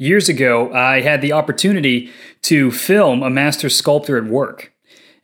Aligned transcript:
Years 0.00 0.28
ago, 0.28 0.72
I 0.72 1.00
had 1.00 1.22
the 1.22 1.32
opportunity 1.32 2.12
to 2.42 2.70
film 2.70 3.20
a 3.24 3.30
master 3.30 3.68
sculptor 3.68 4.16
at 4.16 4.26
work. 4.26 4.72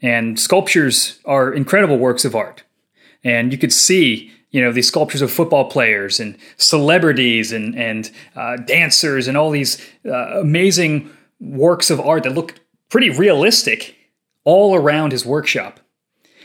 And 0.03 0.39
sculptures 0.39 1.21
are 1.25 1.55
incredible 1.55 1.97
works 1.97 2.25
of 2.25 2.35
art. 2.35 2.65
And 3.23 3.53
you 3.53 3.59
could 3.59 3.73
see, 3.73 4.33
you 4.51 4.61
know, 4.61 4.73
these 4.73 4.89
sculptures 4.89 5.23
of 5.23 5.31
football 5.31 5.71
players 5.71 6.19
and 6.19 6.37
celebrities 6.57 7.53
and, 7.53 7.79
and 7.79 8.11
uh, 8.35 8.57
dancers 8.57 9.29
and 9.29 9.37
all 9.37 9.51
these 9.51 9.81
uh, 10.05 10.41
amazing 10.41 11.09
works 11.41 11.89
of 11.89 12.01
art 12.01 12.25
that 12.25 12.35
look 12.35 12.57
pretty 12.91 13.11
realistic 13.11 13.95
all 14.43 14.75
around 14.75 15.13
his 15.13 15.25
workshop. 15.25 15.79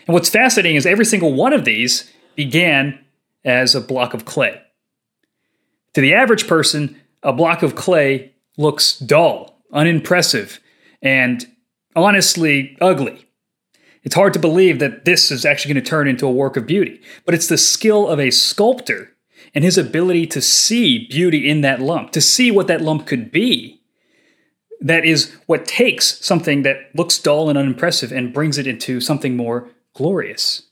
And 0.06 0.14
what's 0.14 0.30
fascinating 0.30 0.76
is 0.76 0.86
every 0.86 1.06
single 1.06 1.34
one 1.34 1.52
of 1.52 1.66
these 1.66 2.12
began 2.36 3.04
as 3.44 3.74
a 3.74 3.82
block 3.82 4.14
of 4.14 4.26
clay. 4.26 4.62
To 5.96 6.02
the 6.02 6.14
average 6.14 6.48
person, 6.48 6.96
a 7.24 7.34
block 7.34 7.64
of 7.64 7.76
clay 7.76 8.34
looks 8.58 8.98
dull, 8.98 9.62
unimpressive, 9.72 10.60
and 11.02 11.46
honestly 11.96 12.78
ugly. 12.82 13.26
It's 14.04 14.16
hard 14.16 14.34
to 14.34 14.40
believe 14.40 14.80
that 14.80 15.06
this 15.06 15.30
is 15.32 15.46
actually 15.46 15.74
going 15.74 15.84
to 15.84 15.90
turn 15.90 16.08
into 16.08 16.26
a 16.26 16.32
work 16.32 16.56
of 16.56 16.66
beauty, 16.66 17.02
but 17.26 17.36
it's 17.36 17.48
the 17.48 17.58
skill 17.58 18.08
of 18.08 18.20
a 18.20 18.32
sculptor 18.32 19.16
and 19.54 19.64
his 19.64 19.78
ability 19.78 20.28
to 20.28 20.42
see 20.42 21.08
beauty 21.08 21.50
in 21.50 21.62
that 21.62 21.82
lump, 21.82 22.12
to 22.12 22.22
see 22.22 22.52
what 22.52 22.68
that 22.68 22.82
lump 22.82 23.08
could 23.08 23.32
be. 23.32 23.82
That 24.80 25.04
is 25.04 25.36
what 25.46 25.66
takes 25.66 26.26
something 26.26 26.62
that 26.64 26.96
looks 26.96 27.20
dull 27.20 27.50
and 27.50 27.58
unimpressive 27.58 28.12
and 28.12 28.34
brings 28.34 28.58
it 28.58 28.68
into 28.68 29.02
something 29.02 29.36
more 29.36 29.70
glorious. 29.94 30.64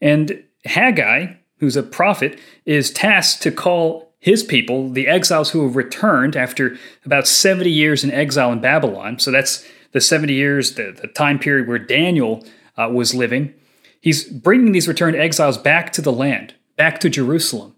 And 0.00 0.42
Haggai, 0.64 1.34
who's 1.58 1.76
a 1.76 1.82
prophet, 1.82 2.38
is 2.64 2.90
tasked 2.90 3.42
to 3.42 3.52
call 3.52 4.07
his 4.20 4.42
people, 4.42 4.90
the 4.90 5.06
exiles 5.06 5.50
who 5.50 5.62
have 5.64 5.76
returned 5.76 6.36
after 6.36 6.76
about 7.04 7.28
70 7.28 7.70
years 7.70 8.02
in 8.02 8.10
exile 8.10 8.52
in 8.52 8.60
Babylon. 8.60 9.18
So 9.18 9.30
that's 9.30 9.66
the 9.92 10.00
70 10.00 10.34
years, 10.34 10.74
the, 10.74 10.96
the 11.00 11.08
time 11.08 11.38
period 11.38 11.68
where 11.68 11.78
Daniel 11.78 12.44
uh, 12.76 12.88
was 12.92 13.14
living. 13.14 13.54
He's 14.00 14.24
bringing 14.24 14.72
these 14.72 14.88
returned 14.88 15.16
exiles 15.16 15.58
back 15.58 15.92
to 15.92 16.02
the 16.02 16.12
land, 16.12 16.54
back 16.76 17.00
to 17.00 17.08
Jerusalem. 17.08 17.74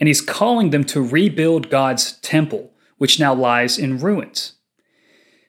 And 0.00 0.08
he's 0.08 0.20
calling 0.20 0.70
them 0.70 0.84
to 0.84 1.00
rebuild 1.00 1.70
God's 1.70 2.18
temple, 2.20 2.72
which 2.98 3.20
now 3.20 3.34
lies 3.34 3.78
in 3.78 3.98
ruins. 3.98 4.54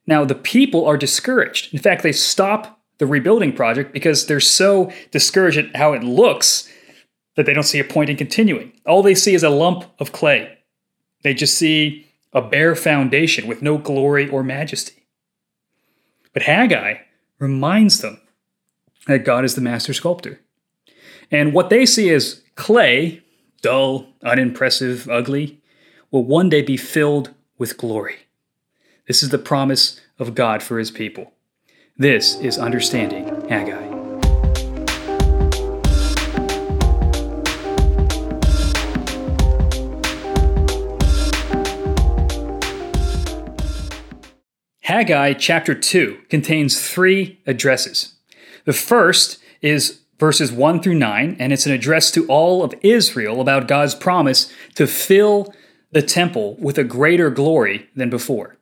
Now, 0.06 0.26
the 0.26 0.36
people 0.36 0.86
are 0.86 0.98
discouraged. 0.98 1.74
In 1.74 1.80
fact, 1.80 2.04
they 2.04 2.12
stop 2.12 2.82
the 2.98 3.06
rebuilding 3.06 3.54
project 3.54 3.94
because 3.94 4.28
they're 4.28 4.40
so 4.40 4.92
discouraged 5.12 5.58
at 5.58 5.76
how 5.76 5.94
it 5.94 6.04
looks 6.04 6.70
that 7.36 7.46
they 7.46 7.54
don't 7.54 7.64
see 7.64 7.80
a 7.80 7.84
point 7.84 8.10
in 8.10 8.18
continuing. 8.18 8.74
All 8.86 9.02
they 9.02 9.16
see 9.16 9.34
is 9.34 9.44
a 9.44 9.50
lump 9.50 9.86
of 10.00 10.12
clay. 10.12 10.58
They 11.24 11.34
just 11.34 11.58
see 11.58 12.08
a 12.34 12.42
bare 12.42 12.76
foundation 12.76 13.48
with 13.48 13.62
no 13.62 13.78
glory 13.78 14.30
or 14.30 14.44
majesty. 14.44 15.08
But 16.34 16.44
Haggai 16.44 16.96
reminds 17.40 18.00
them 18.00 18.20
that 19.08 19.26
God 19.26 19.46
is 19.46 19.56
the 19.56 19.62
master 19.62 19.94
sculptor. 19.94 20.40
And 21.32 21.54
what 21.54 21.70
they 21.70 21.86
see 21.86 22.10
as 22.10 22.42
clay, 22.56 23.22
dull, 23.62 24.08
unimpressive, 24.24 25.10
ugly, 25.10 25.62
will 26.12 26.24
one 26.24 26.50
day 26.50 26.62
be 26.62 26.78
filled 26.78 27.34
with 27.58 27.78
glory. 27.78 28.16
This 29.08 29.24
is 29.24 29.30
the 29.30 29.38
promise 29.38 30.00
of 30.20 30.36
God 30.36 30.64
for 30.64 30.80
his 30.80 30.92
people. 30.92 31.34
This 31.98 32.36
is 32.40 32.58
understanding 32.58 33.48
Haggai. 33.50 33.93
Haggai 44.84 45.32
chapter 45.36 45.74
2 45.74 46.24
contains 46.30 46.90
three 46.90 47.40
addresses. 47.48 48.16
The 48.66 48.74
first 48.74 49.42
is 49.62 50.02
verses 50.20 50.52
1 50.52 50.82
through 50.82 50.96
9, 50.96 51.38
and 51.40 51.54
it's 51.54 51.66
an 51.66 51.72
address 51.72 52.12
to 52.12 52.28
all 52.28 52.62
of 52.62 52.76
Israel 52.82 53.40
about 53.40 53.70
God's 53.70 53.96
promise 53.96 54.52
to 54.76 54.86
fill 54.86 55.54
the 55.92 56.02
temple 56.02 56.58
with 56.60 56.78
a 56.78 56.84
greater 56.84 57.30
glory 57.30 57.90
than 57.96 58.10
before. 58.10 58.58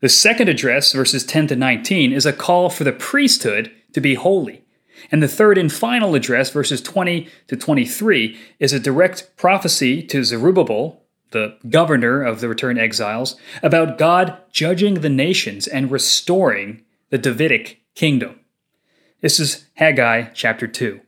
The 0.00 0.08
second 0.08 0.48
address, 0.48 0.94
verses 0.94 1.26
10 1.26 1.48
to 1.48 1.56
19, 1.56 2.14
is 2.14 2.24
a 2.24 2.32
call 2.32 2.70
for 2.70 2.84
the 2.84 2.92
priesthood 2.92 3.70
to 3.92 4.00
be 4.00 4.14
holy. 4.14 4.64
And 5.12 5.22
the 5.22 5.28
third 5.28 5.58
and 5.58 5.70
final 5.70 6.14
address, 6.14 6.48
verses 6.48 6.80
20 6.80 7.28
to 7.48 7.56
23, 7.56 8.38
is 8.60 8.72
a 8.72 8.80
direct 8.80 9.36
prophecy 9.36 10.02
to 10.04 10.24
Zerubbabel, 10.24 11.03
the 11.34 11.58
governor 11.68 12.22
of 12.22 12.40
the 12.40 12.48
returned 12.48 12.78
exiles, 12.78 13.36
about 13.62 13.98
God 13.98 14.38
judging 14.50 14.94
the 14.94 15.10
nations 15.10 15.66
and 15.66 15.90
restoring 15.90 16.82
the 17.10 17.18
Davidic 17.18 17.82
kingdom. 17.94 18.40
This 19.20 19.38
is 19.38 19.66
Haggai 19.74 20.30
chapter 20.32 20.66
2. 20.66 21.00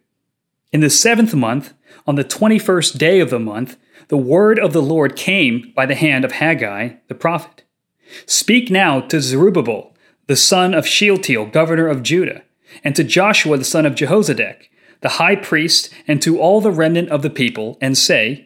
In 0.73 0.81
the 0.81 0.91
seventh 0.91 1.35
month, 1.35 1.73
on 2.07 2.17
the 2.17 2.25
21st 2.25 2.99
day 2.99 3.21
of 3.21 3.31
the 3.31 3.39
month, 3.39 3.79
the 4.09 4.17
word 4.17 4.59
of 4.59 4.73
the 4.73 4.83
Lord 4.83 5.17
came 5.17 5.73
by 5.75 5.87
the 5.87 5.95
hand 5.95 6.25
of 6.25 6.33
Haggai 6.33 6.97
the 7.09 7.15
prophet. 7.15 7.63
Speak 8.27 8.71
now 8.71 9.01
to 9.01 9.21
Zerubbabel, 9.21 9.95
the 10.27 10.37
son 10.37 10.75
of 10.75 10.87
Shealtiel, 10.87 11.47
governor 11.47 11.89
of 11.89 12.03
Judah, 12.03 12.43
and 12.85 12.95
to 12.97 13.05
Joshua 13.05 13.57
the 13.57 13.65
son 13.65 13.87
of 13.87 13.95
Jehozadak, 13.95 14.69
the 15.03 15.21
high 15.21 15.37
priest, 15.37 15.93
and 16.09 16.21
to 16.23 16.41
all 16.41 16.61
the 16.61 16.71
remnant 16.71 17.11
of 17.11 17.23
the 17.23 17.31
people, 17.31 17.79
and 17.81 17.97
say, 17.97 18.46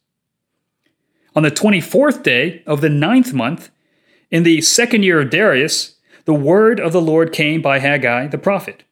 On 1.35 1.43
the 1.43 1.51
24th 1.51 2.23
day 2.23 2.61
of 2.65 2.81
the 2.81 2.89
ninth 2.89 3.33
month, 3.33 3.69
in 4.29 4.43
the 4.43 4.61
second 4.61 5.03
year 5.03 5.21
of 5.21 5.29
Darius, 5.29 5.95
the 6.25 6.33
word 6.33 6.79
of 6.79 6.91
the 6.91 7.01
Lord 7.01 7.31
came 7.31 7.61
by 7.61 7.79
Haggai 7.79 8.27
the 8.27 8.37
prophet. 8.37 8.83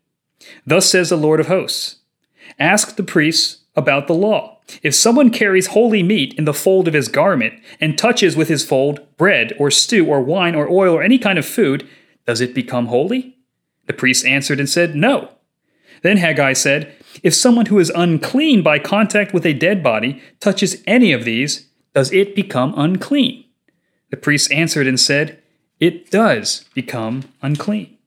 Thus 0.66 0.90
says 0.90 1.10
the 1.10 1.18
Lord 1.18 1.40
of 1.40 1.48
hosts 1.48 1.98
Ask 2.58 2.96
the 2.96 3.04
priests 3.04 3.64
about 3.76 4.08
the 4.08 4.14
law. 4.14 4.58
If 4.84 4.94
someone 4.96 5.32
carries 5.32 5.68
holy 5.68 6.04
meat 6.04 6.34
in 6.36 6.46
the 6.46 6.54
fold 6.54 6.88
of 6.88 6.94
his 6.94 7.08
garment 7.08 7.56
and 7.80 7.98
touches 7.98 8.36
with 8.36 8.48
his 8.48 8.66
fold 8.66 9.00
bread 9.18 9.54
or 9.58 9.72
stew 9.72 10.06
or 10.06 10.22
wine 10.22 10.56
or 10.56 10.70
oil 10.70 10.96
or 10.96 11.04
any 11.04 11.18
kind 11.18 11.40
of 11.40 11.46
food, 11.46 11.88
does 12.26 12.42
it 12.42 12.54
become 12.54 12.88
holy? 12.88 13.38
The 13.88 13.94
priests 13.94 14.26
answered 14.26 14.60
and 14.60 14.70
said, 14.70 14.96
No. 14.96 15.30
Then 16.04 16.18
Haggai 16.18 16.54
said, 16.54 16.94
If 17.24 17.34
someone 17.34 17.68
who 17.68 17.80
is 17.80 17.92
unclean 17.96 18.62
by 18.62 18.80
contact 18.80 19.34
with 19.34 19.46
a 19.46 19.54
dead 19.54 19.82
body 19.82 20.22
touches 20.40 20.84
any 20.86 21.12
of 21.12 21.26
these, 21.26 21.69
does 21.94 22.12
it 22.12 22.36
become 22.36 22.74
unclean? 22.78 23.46
The 24.12 24.18
priests 24.18 24.52
answered 24.52 24.88
and 24.88 25.00
said, 25.00 25.42
It 25.80 26.12
does 26.12 26.66
become 26.74 27.32
unclean. 27.42 27.98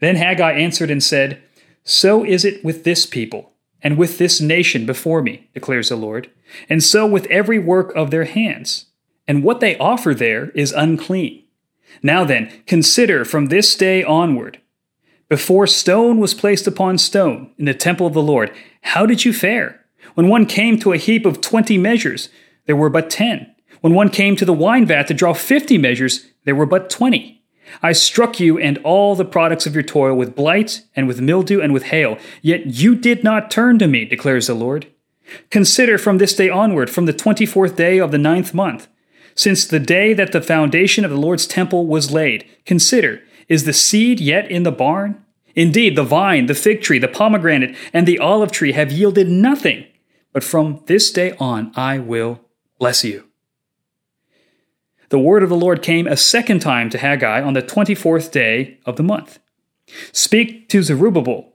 Then 0.00 0.16
Haggai 0.16 0.52
answered 0.52 0.90
and 0.90 1.02
said, 1.02 1.42
So 1.84 2.24
is 2.24 2.44
it 2.44 2.64
with 2.64 2.84
this 2.84 3.06
people, 3.06 3.52
and 3.82 3.96
with 3.96 4.18
this 4.18 4.40
nation 4.40 4.86
before 4.86 5.22
me, 5.22 5.48
declares 5.54 5.88
the 5.88 5.96
Lord, 5.96 6.30
and 6.68 6.82
so 6.82 7.06
with 7.06 7.26
every 7.26 7.58
work 7.58 7.94
of 7.94 8.10
their 8.10 8.24
hands. 8.24 8.86
And 9.28 9.42
what 9.42 9.60
they 9.60 9.76
offer 9.78 10.14
there 10.14 10.50
is 10.50 10.72
unclean. 10.72 11.42
Now 12.02 12.24
then, 12.24 12.62
consider 12.66 13.24
from 13.24 13.46
this 13.46 13.74
day 13.76 14.04
onward. 14.04 14.60
Before 15.28 15.66
stone 15.66 16.18
was 16.18 16.34
placed 16.34 16.66
upon 16.66 16.98
stone 16.98 17.50
in 17.58 17.64
the 17.64 17.74
temple 17.74 18.06
of 18.06 18.14
the 18.14 18.22
Lord, 18.22 18.52
how 18.82 19.06
did 19.06 19.24
you 19.24 19.32
fare? 19.32 19.84
When 20.14 20.28
one 20.28 20.46
came 20.46 20.78
to 20.78 20.92
a 20.92 20.98
heap 20.98 21.26
of 21.26 21.40
twenty 21.40 21.78
measures, 21.78 22.28
there 22.66 22.76
were 22.76 22.90
but 22.90 23.10
ten. 23.10 23.54
When 23.80 23.94
one 23.94 24.08
came 24.08 24.36
to 24.36 24.44
the 24.44 24.52
wine 24.52 24.86
vat 24.86 25.04
to 25.08 25.14
draw 25.14 25.32
fifty 25.32 25.78
measures, 25.78 26.26
there 26.44 26.54
were 26.54 26.66
but 26.66 26.90
twenty. 26.90 27.42
I 27.82 27.92
struck 27.92 28.38
you 28.38 28.58
and 28.58 28.78
all 28.78 29.14
the 29.14 29.24
products 29.24 29.66
of 29.66 29.74
your 29.74 29.82
toil 29.82 30.14
with 30.14 30.36
blight 30.36 30.82
and 30.94 31.08
with 31.08 31.20
mildew 31.20 31.60
and 31.60 31.72
with 31.72 31.84
hail, 31.84 32.18
yet 32.40 32.66
you 32.66 32.94
did 32.94 33.24
not 33.24 33.50
turn 33.50 33.78
to 33.80 33.88
me, 33.88 34.04
declares 34.04 34.46
the 34.46 34.54
Lord. 34.54 34.86
Consider 35.50 35.98
from 35.98 36.18
this 36.18 36.34
day 36.34 36.48
onward, 36.48 36.88
from 36.88 37.06
the 37.06 37.12
twenty 37.12 37.44
fourth 37.44 37.76
day 37.76 37.98
of 37.98 38.12
the 38.12 38.18
ninth 38.18 38.54
month, 38.54 38.86
since 39.34 39.66
the 39.66 39.80
day 39.80 40.14
that 40.14 40.32
the 40.32 40.40
foundation 40.40 41.04
of 41.04 41.10
the 41.10 41.16
Lord's 41.16 41.46
temple 41.46 41.86
was 41.86 42.12
laid, 42.12 42.48
consider, 42.64 43.20
is 43.48 43.64
the 43.64 43.72
seed 43.72 44.20
yet 44.20 44.50
in 44.50 44.62
the 44.62 44.72
barn? 44.72 45.22
Indeed, 45.54 45.96
the 45.96 46.04
vine, 46.04 46.46
the 46.46 46.54
fig 46.54 46.82
tree, 46.82 46.98
the 46.98 47.08
pomegranate, 47.08 47.76
and 47.92 48.06
the 48.06 48.18
olive 48.18 48.52
tree 48.52 48.72
have 48.72 48.92
yielded 48.92 49.28
nothing. 49.28 49.86
But 50.32 50.44
from 50.44 50.82
this 50.86 51.10
day 51.10 51.34
on 51.38 51.72
I 51.76 51.98
will 51.98 52.40
bless 52.78 53.04
you. 53.04 53.24
The 55.08 55.18
word 55.18 55.42
of 55.42 55.48
the 55.48 55.56
Lord 55.56 55.82
came 55.82 56.06
a 56.06 56.16
second 56.16 56.60
time 56.60 56.90
to 56.90 56.98
Haggai 56.98 57.40
on 57.40 57.52
the 57.52 57.62
24th 57.62 58.32
day 58.32 58.78
of 58.84 58.96
the 58.96 59.02
month. 59.02 59.38
Speak 60.12 60.68
to 60.70 60.82
Zerubbabel, 60.82 61.52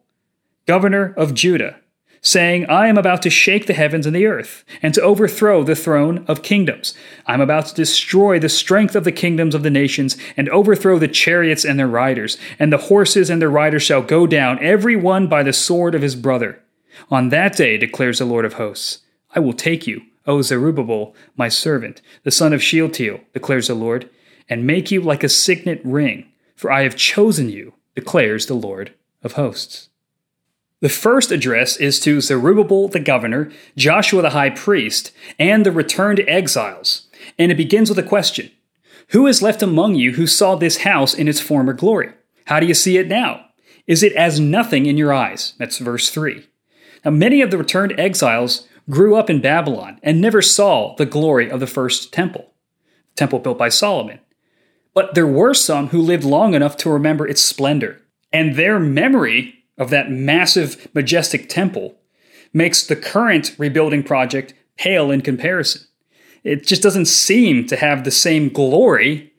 governor 0.65 1.13
of 1.18 1.33
Judah, 1.33 1.77
saying, 2.21 2.65
I 2.68 2.88
am 2.88 2.97
about 2.97 3.21
to 3.23 3.29
shake 3.29 3.65
the 3.65 3.73
heavens 3.73 4.06
and 4.06 4.15
the 4.15 4.27
earth, 4.27 4.63
and 4.81 4.94
to 4.94 5.01
overthrow 5.01 5.63
the 5.63 5.75
throne 5.75 6.23
of 6.27 6.44
kingdoms. 6.44 6.94
I 7.25 7.33
am 7.33 7.41
about 7.41 7.65
to 7.67 7.75
destroy 7.75 8.39
the 8.39 8.47
strength 8.47 8.95
of 8.95 9.03
the 9.03 9.12
kingdoms 9.12 9.56
of 9.56 9.63
the 9.63 9.69
nations, 9.69 10.15
and 10.38 10.47
overthrow 10.50 10.97
the 11.00 11.07
chariots 11.07 11.65
and 11.65 11.77
their 11.77 11.88
riders, 11.88 12.38
and 12.57 12.71
the 12.71 12.77
horses 12.77 13.29
and 13.29 13.41
their 13.41 13.50
riders 13.50 13.83
shall 13.83 14.03
go 14.03 14.27
down, 14.27 14.59
every 14.63 14.95
one 14.95 15.27
by 15.27 15.44
the 15.44 15.51
sword 15.51 15.95
of 15.95 16.03
his 16.03 16.15
brother. 16.15 16.62
On 17.09 17.29
that 17.29 17.57
day, 17.57 17.77
declares 17.77 18.19
the 18.19 18.25
Lord 18.25 18.45
of 18.45 18.53
hosts, 18.53 19.00
I 19.33 19.39
will 19.39 19.53
take 19.53 19.88
you, 19.88 20.03
O 20.27 20.41
Zerubbabel, 20.41 21.15
my 21.35 21.50
servant, 21.50 22.01
the 22.23 22.31
son 22.31 22.53
of 22.53 22.62
Shealtiel, 22.62 23.21
declares 23.33 23.68
the 23.68 23.75
Lord, 23.75 24.09
and 24.47 24.68
make 24.68 24.91
you 24.91 25.01
like 25.01 25.23
a 25.23 25.29
signet 25.29 25.81
ring, 25.83 26.25
for 26.56 26.71
I 26.71 26.83
have 26.83 26.95
chosen 26.95 27.50
you, 27.50 27.73
declares 27.95 28.45
the 28.45 28.53
Lord 28.53 28.94
of 29.23 29.33
hosts. 29.33 29.89
The 30.81 30.89
first 30.89 31.31
address 31.31 31.77
is 31.77 32.00
to 32.01 32.21
Zerubbabel 32.21 32.88
the 32.88 33.00
governor, 33.00 33.51
Joshua 33.77 34.23
the 34.23 34.31
high 34.31 34.50
priest, 34.50 35.12
and 35.38 35.65
the 35.65 35.71
returned 35.71 36.24
exiles, 36.27 37.07
and 37.38 37.51
it 37.51 37.56
begins 37.56 37.89
with 37.89 38.00
a 38.00 38.03
question 38.03 38.51
Who 39.09 39.27
is 39.27 39.44
left 39.44 39.62
among 39.62 39.95
you 39.95 40.13
who 40.13 40.25
saw 40.25 40.56
this 40.56 40.77
house 40.77 41.13
in 41.13 41.27
its 41.27 41.39
former 41.39 41.74
glory? 41.74 42.12
How 42.45 42.59
do 42.59 42.65
you 42.65 42.74
see 42.74 42.97
it 42.97 43.07
now? 43.07 43.45
Is 43.85 44.03
it 44.03 44.13
as 44.13 44.39
nothing 44.39 44.85
in 44.85 44.97
your 44.97 45.13
eyes? 45.13 45.53
That's 45.57 45.77
verse 45.77 46.09
3. 46.09 46.47
Now, 47.06 47.12
many 47.12 47.41
of 47.41 47.51
the 47.51 47.57
returned 47.57 48.00
exiles 48.00 48.67
grew 48.91 49.15
up 49.15 49.29
in 49.29 49.41
Babylon 49.41 49.99
and 50.03 50.21
never 50.21 50.41
saw 50.41 50.93
the 50.95 51.05
glory 51.05 51.49
of 51.49 51.59
the 51.59 51.67
first 51.67 52.13
temple, 52.13 52.51
the 53.15 53.19
temple 53.19 53.39
built 53.39 53.57
by 53.57 53.69
Solomon. 53.69 54.19
But 54.93 55.15
there 55.15 55.25
were 55.25 55.55
some 55.55 55.88
who 55.88 56.01
lived 56.01 56.25
long 56.25 56.53
enough 56.53 56.77
to 56.77 56.89
remember 56.89 57.27
its 57.27 57.41
splendor, 57.41 58.01
and 58.31 58.55
their 58.55 58.79
memory 58.79 59.55
of 59.77 59.89
that 59.89 60.11
massive, 60.11 60.88
majestic 60.93 61.49
temple 61.49 61.95
makes 62.53 62.85
the 62.85 62.95
current 62.95 63.55
rebuilding 63.57 64.03
project 64.03 64.53
pale 64.77 65.09
in 65.09 65.21
comparison. 65.21 65.81
It 66.43 66.67
just 66.67 66.83
doesn't 66.83 67.05
seem 67.05 67.67
to 67.67 67.77
have 67.77 68.03
the 68.03 68.11
same 68.11 68.49
glory 68.49 69.33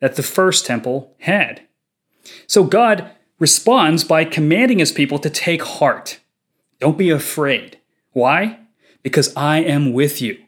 that 0.00 0.16
the 0.16 0.22
first 0.22 0.66
temple 0.66 1.14
had. 1.20 1.62
So 2.46 2.64
God 2.64 3.10
responds 3.38 4.04
by 4.04 4.24
commanding 4.24 4.80
his 4.80 4.92
people 4.92 5.18
to 5.20 5.30
take 5.30 5.62
heart. 5.62 6.20
Don't 6.80 6.98
be 6.98 7.10
afraid. 7.10 7.78
Why? 8.12 8.58
Because 9.02 9.34
I 9.36 9.58
am 9.58 9.92
with 9.92 10.20
you, 10.20 10.38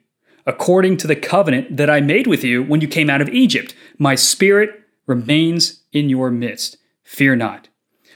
according 0.47 0.97
to 0.99 1.07
the 1.07 1.17
covenant 1.17 1.77
that 1.77 1.91
I 1.91 2.01
made 2.01 2.27
with 2.27 2.45
you 2.45 2.63
when 2.63 2.81
you 2.81 2.89
came 2.89 3.11
out 3.11 3.21
of 3.21 3.29
Egypt. 3.29 3.75
My 3.99 4.15
spirit 4.15 4.71
remains 5.07 5.83
in 5.93 6.09
your 6.09 6.31
midst. 6.31 6.77
Fear 7.03 7.37
not. 7.37 7.69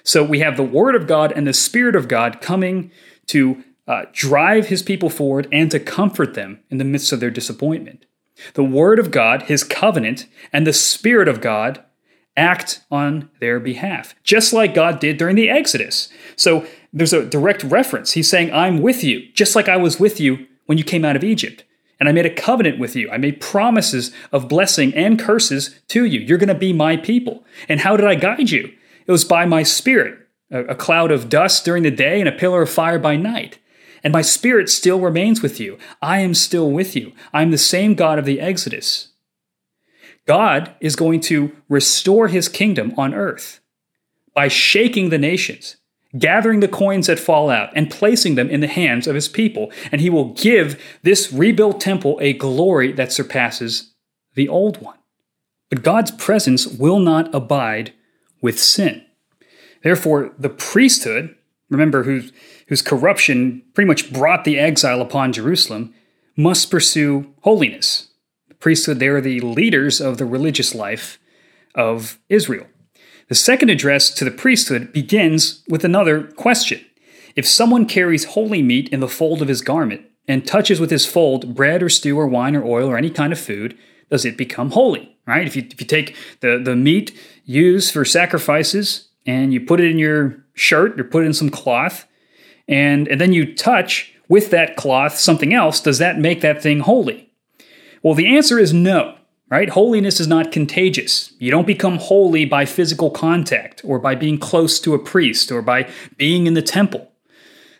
So 0.02 0.22
we 0.22 0.40
have 0.40 0.56
the 0.56 0.62
Word 0.62 0.94
of 0.94 1.06
God 1.06 1.32
and 1.32 1.46
the 1.46 1.52
Spirit 1.52 1.96
of 1.96 2.08
God 2.08 2.40
coming 2.40 2.90
to 3.26 3.64
uh, 3.86 4.04
drive 4.12 4.68
his 4.68 4.82
people 4.82 5.10
forward 5.10 5.48
and 5.50 5.70
to 5.70 5.80
comfort 5.80 6.34
them 6.34 6.60
in 6.70 6.78
the 6.78 6.84
midst 6.84 7.12
of 7.12 7.20
their 7.20 7.30
disappointment. 7.30 8.04
The 8.54 8.64
Word 8.64 8.98
of 8.98 9.10
God, 9.10 9.42
his 9.42 9.64
covenant, 9.64 10.26
and 10.52 10.66
the 10.66 10.72
Spirit 10.72 11.28
of 11.28 11.40
God 11.40 11.82
act 12.36 12.80
on 12.90 13.30
their 13.40 13.60
behalf, 13.60 14.14
just 14.22 14.52
like 14.52 14.74
God 14.74 14.98
did 14.98 15.16
during 15.16 15.36
the 15.36 15.48
Exodus. 15.48 16.08
So 16.36 16.66
there's 16.94 17.12
a 17.12 17.26
direct 17.26 17.64
reference. 17.64 18.12
He's 18.12 18.30
saying, 18.30 18.52
I'm 18.52 18.80
with 18.80 19.02
you, 19.02 19.28
just 19.32 19.56
like 19.56 19.68
I 19.68 19.76
was 19.76 19.98
with 19.98 20.20
you 20.20 20.46
when 20.66 20.78
you 20.78 20.84
came 20.84 21.04
out 21.04 21.16
of 21.16 21.24
Egypt. 21.24 21.64
And 21.98 22.08
I 22.08 22.12
made 22.12 22.26
a 22.26 22.34
covenant 22.34 22.78
with 22.78 22.94
you. 22.94 23.10
I 23.10 23.18
made 23.18 23.40
promises 23.40 24.12
of 24.32 24.48
blessing 24.48 24.94
and 24.94 25.18
curses 25.18 25.78
to 25.88 26.04
you. 26.04 26.20
You're 26.20 26.38
going 26.38 26.48
to 26.48 26.54
be 26.54 26.72
my 26.72 26.96
people. 26.96 27.44
And 27.68 27.80
how 27.80 27.96
did 27.96 28.06
I 28.06 28.14
guide 28.14 28.50
you? 28.50 28.72
It 29.06 29.12
was 29.12 29.24
by 29.24 29.44
my 29.44 29.62
spirit, 29.62 30.18
a, 30.50 30.74
cloud 30.74 31.10
of 31.10 31.28
dust 31.28 31.64
during 31.64 31.82
the 31.82 31.90
day 31.90 32.20
and 32.20 32.28
a 32.28 32.32
pillar 32.32 32.62
of 32.62 32.70
fire 32.70 32.98
by 32.98 33.16
night. 33.16 33.58
And 34.02 34.12
my 34.12 34.22
spirit 34.22 34.68
still 34.68 35.00
remains 35.00 35.42
with 35.42 35.58
you. 35.58 35.78
I 36.00 36.20
am 36.20 36.34
still 36.34 36.70
with 36.70 36.94
you. 36.94 37.12
I 37.32 37.42
am 37.42 37.50
the 37.50 37.58
same 37.58 37.94
God 37.94 38.18
of 38.18 38.24
the 38.24 38.40
Exodus. 38.40 39.08
God 40.26 40.74
is 40.80 40.96
going 40.96 41.20
to 41.22 41.54
restore 41.68 42.28
his 42.28 42.48
kingdom 42.48 42.92
on 42.96 43.14
earth 43.14 43.60
by 44.34 44.48
shaking 44.48 45.10
the 45.10 45.18
nations, 45.18 45.76
gathering 46.18 46.60
the 46.60 46.68
coins 46.68 47.06
that 47.06 47.18
fall 47.18 47.50
out, 47.50 47.70
and 47.74 47.90
placing 47.90 48.34
them 48.34 48.48
in 48.50 48.60
the 48.60 48.66
hands 48.66 49.06
of 49.06 49.14
his 49.14 49.28
people. 49.28 49.72
And 49.90 50.00
he 50.00 50.10
will 50.10 50.32
give 50.34 50.80
this 51.02 51.32
rebuilt 51.32 51.80
temple 51.80 52.18
a 52.20 52.32
glory 52.32 52.92
that 52.92 53.12
surpasses 53.12 53.94
the 54.34 54.48
old 54.48 54.80
one. 54.80 54.98
But 55.70 55.82
God's 55.82 56.10
presence 56.10 56.66
will 56.66 56.98
not 56.98 57.34
abide 57.34 57.92
with 58.40 58.60
sin. 58.60 59.04
Therefore, 59.82 60.32
the 60.38 60.48
priesthood, 60.48 61.34
remember, 61.68 62.04
whose, 62.04 62.32
whose 62.68 62.82
corruption 62.82 63.62
pretty 63.74 63.88
much 63.88 64.12
brought 64.12 64.44
the 64.44 64.58
exile 64.58 65.00
upon 65.00 65.32
Jerusalem, 65.32 65.94
must 66.36 66.70
pursue 66.70 67.32
holiness. 67.42 68.08
The 68.48 68.54
priesthood, 68.54 68.98
they 68.98 69.08
are 69.08 69.20
the 69.20 69.40
leaders 69.40 70.00
of 70.00 70.18
the 70.18 70.26
religious 70.26 70.74
life 70.74 71.18
of 71.74 72.18
Israel. 72.28 72.66
The 73.28 73.34
second 73.34 73.70
address 73.70 74.10
to 74.10 74.24
the 74.24 74.30
priesthood 74.30 74.92
begins 74.92 75.62
with 75.68 75.84
another 75.84 76.24
question. 76.24 76.84
If 77.36 77.46
someone 77.46 77.86
carries 77.86 78.24
holy 78.24 78.62
meat 78.62 78.88
in 78.90 79.00
the 79.00 79.08
fold 79.08 79.42
of 79.42 79.48
his 79.48 79.62
garment 79.62 80.02
and 80.28 80.46
touches 80.46 80.78
with 80.78 80.90
his 80.90 81.06
fold 81.06 81.54
bread 81.54 81.82
or 81.82 81.88
stew 81.88 82.18
or 82.18 82.26
wine 82.26 82.54
or 82.54 82.64
oil 82.64 82.88
or 82.88 82.96
any 82.96 83.10
kind 83.10 83.32
of 83.32 83.40
food, 83.40 83.76
does 84.10 84.24
it 84.24 84.36
become 84.36 84.70
holy? 84.70 85.16
Right? 85.26 85.46
If 85.46 85.56
you, 85.56 85.62
if 85.70 85.80
you 85.80 85.86
take 85.86 86.14
the, 86.40 86.60
the 86.62 86.76
meat 86.76 87.18
used 87.44 87.92
for 87.92 88.04
sacrifices 88.04 89.08
and 89.26 89.54
you 89.54 89.60
put 89.60 89.80
it 89.80 89.90
in 89.90 89.98
your 89.98 90.44
shirt 90.52 91.00
or 91.00 91.04
put 91.04 91.24
it 91.24 91.26
in 91.26 91.34
some 91.34 91.50
cloth, 91.50 92.06
and, 92.68 93.08
and 93.08 93.20
then 93.20 93.32
you 93.32 93.54
touch 93.54 94.12
with 94.28 94.50
that 94.50 94.76
cloth 94.76 95.16
something 95.16 95.52
else, 95.52 95.80
does 95.80 95.98
that 95.98 96.18
make 96.18 96.40
that 96.42 96.62
thing 96.62 96.80
holy? 96.80 97.30
Well, 98.02 98.14
the 98.14 98.36
answer 98.36 98.58
is 98.58 98.72
no, 98.72 99.16
right? 99.54 99.68
Holiness 99.68 100.18
is 100.18 100.26
not 100.26 100.50
contagious. 100.50 101.32
You 101.38 101.52
don't 101.52 101.64
become 101.64 101.98
holy 101.98 102.44
by 102.44 102.64
physical 102.64 103.08
contact 103.08 103.82
or 103.84 104.00
by 104.00 104.16
being 104.16 104.36
close 104.36 104.80
to 104.80 104.94
a 104.94 104.98
priest 104.98 105.52
or 105.52 105.62
by 105.62 105.88
being 106.16 106.48
in 106.48 106.54
the 106.54 106.62
temple. 106.62 107.12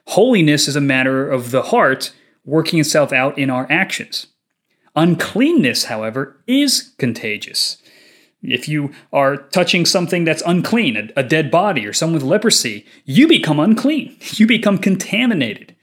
Holiness 0.07 0.69
is 0.69 0.77
a 0.77 0.81
matter 0.81 1.29
of 1.29 1.51
the 1.51 1.63
heart 1.63 2.13
working 2.45 2.79
itself 2.79 3.13
out 3.13 3.37
in 3.37 3.51
our 3.51 3.67
actions. 3.69 4.29
Uncleanness, 4.95 5.87
however, 5.87 6.41
is 6.47 6.95
contagious. 6.97 7.79
If 8.41 8.69
you 8.69 8.93
are 9.13 9.37
touching 9.37 9.85
something 9.85 10.23
that's 10.23 10.45
unclean, 10.47 10.97
a, 10.97 11.09
a, 11.17 11.23
dead 11.25 11.51
body 11.51 11.85
or 11.89 11.93
someone 11.93 12.15
with 12.21 12.31
leprosy, 12.31 12.87
you 13.05 13.27
become 13.27 13.59
unclean. 13.59 14.17
You 14.35 14.47
become 14.47 14.79
contaminated. 14.79 15.75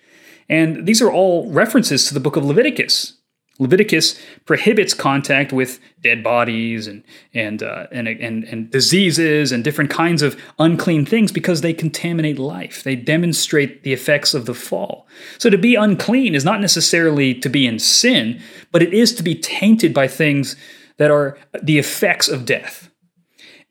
And 0.48 0.86
these 0.86 1.01
are 1.01 1.12
all 1.12 1.51
references 1.51 2.07
to 2.07 2.13
the 2.13 2.21
book 2.21 2.38
of 2.38 2.45
Leviticus. 2.45 3.17
Leviticus 3.60 4.20
prohibits 4.46 4.93
contact 4.93 5.53
with 5.53 5.79
dead 6.01 6.24
bodies 6.24 6.88
and 6.88 7.03
and, 7.34 7.62
uh, 7.62 7.86
and 7.91 8.08
and 8.08 8.43
and 8.46 8.72
diseases 8.72 9.51
and 9.51 9.63
different 9.63 9.89
kinds 9.89 10.22
of 10.22 10.39
unclean 10.58 11.05
things 11.05 11.31
because 11.31 11.62
they 11.62 11.74
contaminate 11.74 12.39
life. 12.39 12.84
They 12.84 12.96
demonstrate 12.96 13.84
the 13.84 13.93
effects 13.93 14.34
of 14.34 14.46
the 14.46 14.55
fall. 14.55 15.05
So 15.38 15.50
to 15.50 15.58
be 15.58 15.75
unclean 15.75 16.34
is 16.34 16.46
not 16.46 16.62
necessarily 16.62 17.36
to 17.36 17.50
be 17.50 17.67
in 17.67 17.77
sin, 17.77 18.41
but 18.72 18.81
it 18.81 18.93
is 18.93 19.13
to 19.15 19.24
be 19.24 19.36
tainted 19.36 19.93
by 19.93 20.08
things 20.08 20.55
that 20.98 21.12
are 21.12 21.38
the 21.62 21.77
effects 21.77 22.27
of 22.27 22.46
death. 22.46 22.89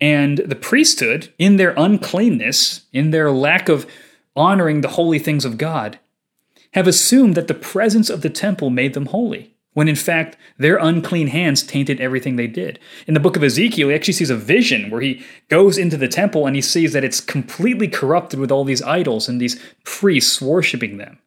And 0.00 0.38
the 0.38 0.56
priesthood, 0.56 1.32
in 1.38 1.56
their 1.56 1.74
uncleanness, 1.76 2.86
in 2.92 3.10
their 3.10 3.30
lack 3.30 3.68
of 3.68 3.86
honoring 4.36 4.80
the 4.80 4.88
holy 4.88 5.18
things 5.18 5.44
of 5.44 5.58
God, 5.58 5.98
have 6.74 6.86
assumed 6.86 7.34
that 7.34 7.48
the 7.48 7.54
presence 7.54 8.08
of 8.08 8.22
the 8.22 8.30
temple 8.30 8.70
made 8.70 8.94
them 8.94 9.06
holy 9.06 9.56
when 9.72 9.88
in 9.88 9.96
fact 9.96 10.36
their 10.58 10.76
unclean 10.76 11.28
hands 11.28 11.62
tainted 11.62 12.00
everything 12.00 12.36
they 12.36 12.46
did. 12.46 12.78
In 13.06 13.14
the 13.14 13.20
book 13.20 13.36
of 13.36 13.44
Ezekiel, 13.44 13.88
he 13.88 13.94
actually 13.94 14.14
sees 14.14 14.30
a 14.30 14.36
vision 14.36 14.90
where 14.90 15.00
he 15.00 15.24
goes 15.48 15.78
into 15.78 15.96
the 15.96 16.08
temple 16.08 16.46
and 16.46 16.56
he 16.56 16.62
sees 16.62 16.92
that 16.92 17.04
it's 17.04 17.20
completely 17.20 17.88
corrupted 17.88 18.40
with 18.40 18.50
all 18.50 18.64
these 18.64 18.82
idols 18.82 19.28
and 19.28 19.40
these 19.40 19.60
priests 19.84 20.40
worshiping 20.40 20.98
them. 20.98 21.18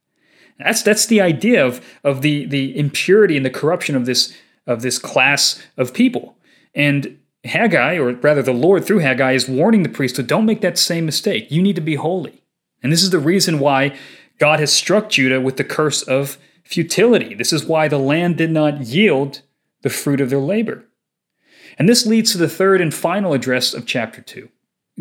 That's 0.60 0.84
that's 0.84 1.08
the 1.08 1.22
idea 1.22 1.66
of, 1.66 1.84
of 2.04 2.22
the, 2.22 2.46
the 2.46 2.78
impurity 2.78 3.38
and 3.38 3.46
the 3.46 3.50
corruption 3.50 3.96
of 3.96 4.06
this 4.06 4.36
of 4.68 4.82
this 4.82 5.00
class 5.00 5.62
of 5.78 5.94
people. 5.94 6.38
And 6.76 7.20
Haggai, 7.44 7.96
or 7.98 8.14
rather 8.14 8.42
the 8.42 8.54
Lord 8.54 8.86
through 8.86 9.00
Haggai, 9.00 9.34
is 9.34 9.50
warning 9.50 9.84
the 9.84 9.90
priesthood 9.90 10.28
don't 10.28 10.46
make 10.46 10.62
that 10.62 10.78
same 10.78 11.06
mistake. 11.06 11.52
You 11.52 11.62
need 11.62 11.76
to 11.76 11.82
be 11.82 11.96
holy. 11.96 12.44
And 12.82 12.92
this 12.92 13.04
is 13.04 13.10
the 13.10 13.20
reason 13.20 13.60
why 13.60 13.98
God 14.38 14.60
has 14.60 14.72
struck 14.72 15.10
Judah 15.10 15.42
with 15.42 15.58
the 15.58 15.64
curse 15.64 16.02
of 16.04 16.38
futility. 16.64 17.34
This 17.34 17.54
is 17.54 17.66
why 17.66 17.88
the 17.88 17.98
land 17.98 18.38
did 18.38 18.52
not 18.52 18.82
yield 18.82 19.42
the 19.82 19.90
fruit 19.90 20.22
of 20.22 20.30
their 20.30 20.40
labor. 20.40 20.86
And 21.78 21.90
this 21.90 22.06
leads 22.06 22.32
to 22.32 22.38
the 22.38 22.50
third 22.50 22.82
and 22.82 22.94
final 22.94 23.34
address 23.34 23.74
of 23.74 23.86
chapter 23.86 24.22
2. 24.22 24.50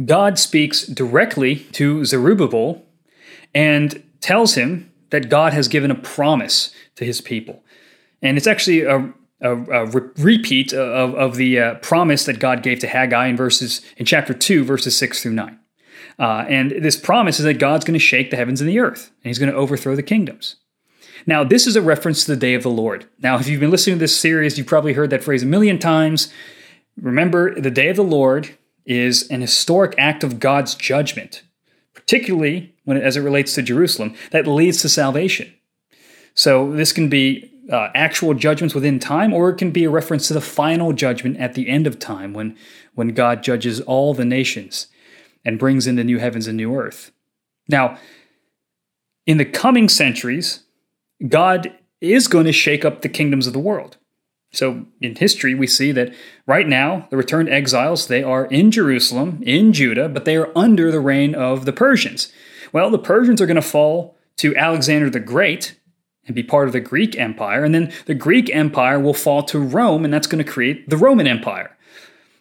God 0.05 0.39
speaks 0.39 0.87
directly 0.87 1.57
to 1.73 2.05
Zerubbabel 2.05 2.85
and 3.55 4.03
tells 4.21 4.55
him 4.55 4.91
that 5.11 5.29
God 5.29 5.53
has 5.53 5.69
given 5.69 5.91
a 5.91 5.95
promise 5.95 6.75
to 6.97 7.05
his 7.05 7.21
people. 7.21 7.63
And 8.23 8.39
it's 8.39 8.47
actually 8.47 8.83
a, 8.83 9.13
a, 9.41 9.51
a 9.51 9.87
re- 9.87 10.11
repeat 10.17 10.73
of, 10.73 11.15
of 11.15 11.37
the 11.37 11.59
uh, 11.59 11.75
promise 11.77 12.25
that 12.25 12.39
God 12.39 12.63
gave 12.63 12.79
to 12.79 12.87
Haggai 12.87 13.27
in 13.27 13.37
verses 13.37 13.83
in 13.99 14.07
chapter 14.07 14.33
2, 14.33 14.65
verses 14.65 14.97
6 14.97 15.23
through 15.23 15.33
9. 15.33 15.59
Uh, 16.19 16.45
and 16.49 16.71
this 16.71 16.97
promise 16.97 17.39
is 17.39 17.45
that 17.45 17.59
God's 17.59 17.85
going 17.85 17.99
to 17.99 18.05
shake 18.05 18.31
the 18.31 18.37
heavens 18.37 18.61
and 18.61 18.69
the 18.71 18.79
earth, 18.79 19.13
and 19.23 19.31
he's 19.31 19.39
going 19.39 19.51
to 19.51 19.57
overthrow 19.57 19.95
the 19.95 20.03
kingdoms. 20.03 20.57
Now, 21.27 21.45
this 21.45 21.67
is 21.67 21.77
a 21.77 21.83
reference 21.83 22.25
to 22.25 22.33
the 22.33 22.41
day 22.41 22.55
of 22.55 22.63
the 22.63 22.71
Lord. 22.71 23.07
Now, 23.21 23.39
if 23.39 23.49
you've 23.49 23.61
been 23.61 23.71
listening 23.71 23.97
to 23.97 24.01
this 24.01 24.17
series, 24.17 24.59
you've 24.59 24.67
probably 24.67 24.93
heard 24.93 25.11
that 25.11 25.23
phrase 25.23 25.43
a 25.43 25.47
million 25.47 25.79
times. 25.79 26.33
Remember, 27.01 27.59
the 27.59 27.71
day 27.71 27.89
of 27.89 27.97
the 27.97 28.03
Lord 28.03 28.57
is 28.85 29.29
an 29.31 29.41
historic 29.41 29.95
act 29.99 30.25
of 30.25 30.41
God's 30.41 30.75
judgment, 30.75 31.43
particularly 31.95 32.75
when 32.85 32.97
it, 32.97 33.03
as 33.03 33.17
it 33.17 33.21
relates 33.21 33.55
to 33.55 33.63
Jerusalem, 33.63 34.15
that 34.31 34.47
leads 34.47 34.83
to 34.83 34.89
salvation. 34.89 35.53
So 36.35 36.73
this 36.73 36.93
can 36.93 37.09
be 37.09 37.51
uh, 37.71 37.91
actual 37.95 38.35
judgments 38.35 38.75
within 38.75 38.99
time, 38.99 39.33
or 39.33 39.51
it 39.51 39.57
can 39.57 39.71
be 39.71 39.85
a 39.85 39.91
reference 39.91 40.29
to 40.29 40.35
the 40.35 40.41
final 40.41 40.93
judgment 40.93 41.37
at 41.39 41.55
the 41.55 41.69
end 41.69 41.87
of 41.87 41.99
time 41.99 42.33
when, 42.33 42.57
when 42.95 43.09
God 43.09 43.43
judges 43.43 43.81
all 43.83 44.15
the 44.15 44.25
nations 44.25 44.89
and 45.45 45.59
brings 45.59 45.87
in 45.87 45.97
the 45.97 46.05
new 46.05 46.19
heavens 46.19 46.47
and 46.47 46.57
new 46.57 46.75
earth. 46.75 47.13
Now, 47.69 47.99
in 49.27 49.39
the 49.39 49.45
coming 49.45 49.89
centuries, 49.89 50.65
God 51.29 51.73
is 52.01 52.29
going 52.29 52.47
to 52.47 52.53
shake 52.53 52.85
up 52.85 53.03
the 53.03 53.09
kingdoms 53.09 53.47
of 53.47 53.53
the 53.53 53.59
world. 53.59 53.97
So 54.53 54.87
in 55.01 55.17
history, 55.17 55.55
we 55.55 55.67
see 55.67 55.93
that 55.93 56.13
right 56.47 56.69
now, 56.69 57.07
the 57.11 57.17
returned 57.17 57.49
exiles, 57.49 58.07
they 58.07 58.23
are 58.23 58.45
in 58.47 58.71
Jerusalem, 58.71 59.43
in 59.47 59.73
Judah, 59.73 60.09
but 60.09 60.25
they 60.25 60.37
are 60.37 60.53
under 60.57 60.91
the 60.91 61.01
reign 61.01 61.35
of 61.35 61.65
the 61.65 61.73
Persians. 61.73 62.31
Well, 62.73 62.91
the 62.91 62.99
Persians 62.99 63.41
are 63.41 63.47
going 63.47 63.57
to 63.57 63.63
fall 63.63 64.17
to 64.37 64.55
Alexander 64.57 65.09
the 65.09 65.21
Great 65.21 65.79
and 66.27 66.35
be 66.37 66.43
part 66.43 66.67
of 66.67 66.73
the 66.73 66.81
Greek 66.81 67.19
Empire, 67.19 67.65
and 67.65 67.75
then 67.75 67.93
the 68.07 68.15
Greek 68.15 68.55
Empire 68.55 69.01
will 69.01 69.15
fall 69.15 69.43
to 69.45 69.59
Rome, 69.59 70.05
and 70.05 70.13
that's 70.13 70.27
going 70.27 70.45
to 70.45 70.51
create 70.51 70.89
the 70.89 70.97
Roman 70.97 71.27
Empire. 71.27 71.77